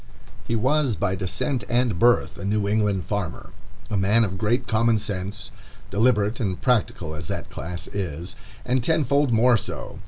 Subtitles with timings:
[0.45, 3.51] He was by descent and birth a New England farmer,
[3.87, 5.51] a man of great common sense,
[5.91, 8.35] deliberate and practical as that class is,
[8.65, 9.99] and tenfold more so.